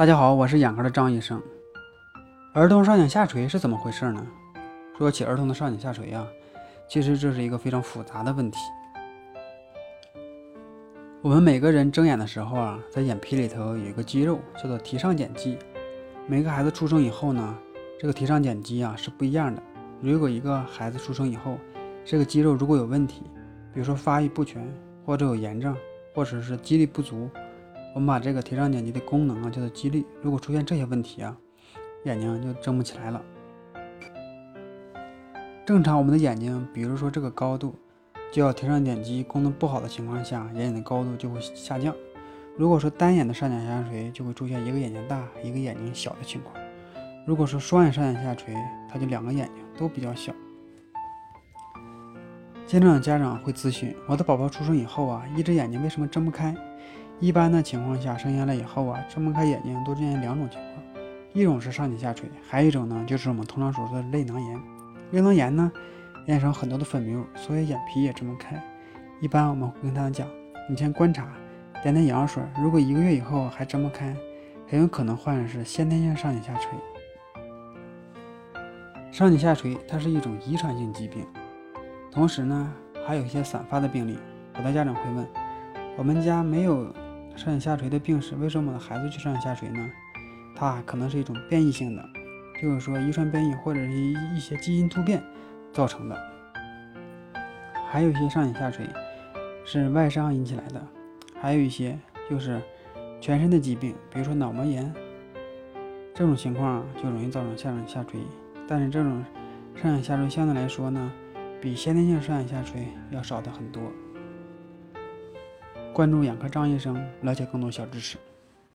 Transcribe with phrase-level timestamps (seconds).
[0.00, 1.38] 大家好，我是眼科的张医生。
[2.54, 4.26] 儿童上睑下垂是怎么回事呢？
[4.96, 6.26] 说起儿童的上睑下垂啊，
[6.88, 8.58] 其实这是一个非常复杂的问题。
[11.20, 15.58] 我们每个人睁眼的时候啊，在眼皮里头有一个肌肉叫做提上睑肌。
[16.26, 17.54] 每个孩子出生以后呢，
[17.98, 19.62] 这个提上睑肌啊是不一样的。
[20.00, 21.58] 如果一个孩子出生以后，
[22.06, 23.24] 这个肌肉如果有问题，
[23.70, 24.66] 比如说发育不全，
[25.04, 25.76] 或者有炎症，
[26.14, 27.28] 或者是肌力不足。
[27.94, 31.36] 我们把这个提上睑肌的功能啊叫做肌力，如果出现这些问题啊，
[32.04, 33.20] 眼睛就睁不起来了。
[35.66, 37.74] 正常我们的眼睛，比如说这个高度，
[38.32, 41.94] 就要提上睑肌功能不好的情况下，眼睛的高度就会下降。
[42.56, 46.54] 如果说单眼的上睑下垂，就会出现一个眼睛大，一个眼睛小的情况。
[47.26, 48.54] 如果说双眼上睑下垂，
[48.88, 50.32] 它就两个眼睛都比较小。
[52.66, 56.54] 经常家长会咨询，我的宝宝出生以后啊，一只眼睛为什么睁不开？
[57.20, 64.60] 一般的情况下，生下来以后啊，睁不开眼睛都出现两种情况，一种是上睑下垂，还有一种呢，就是我们通常所说的泪囊炎。
[65.10, 65.70] 泪囊炎呢，
[66.26, 68.58] 脸上很多的粉瘤，所以眼皮也睁不开。
[69.20, 70.26] 一般我们会跟他们讲，
[70.66, 71.28] 你先观察，
[71.82, 74.16] 点点眼药水，如果一个月以后还睁不开，
[74.66, 76.70] 很有可能患的是先天性上睑下垂。
[79.12, 81.26] 上睑下垂它是一种遗传性疾病，
[82.10, 82.72] 同时呢，
[83.06, 84.16] 还有一些散发的病例。
[84.56, 85.26] 有的家长会问，
[85.98, 86.90] 我们家没有。
[87.36, 89.90] 上眼下垂的病史，为什么我的孩子去上眼下垂呢？
[90.54, 92.04] 它可能是一种变异性的，
[92.60, 95.22] 就是说遗传变异或者是一一些基因突变
[95.72, 96.16] 造成的。
[97.88, 98.86] 还有一些上眼下垂
[99.64, 100.86] 是外伤引起来的，
[101.40, 102.60] 还有一些就是
[103.20, 104.92] 全身的疾病，比如说脑膜炎，
[106.14, 108.20] 这种情况就容易造成上睑下垂。
[108.68, 109.24] 但是这种
[109.74, 111.10] 上眼下垂相对来说呢，
[111.60, 113.82] 比先天性上眼下垂要少的很多。
[116.00, 118.16] 关注眼科张医生，了解更多小知识。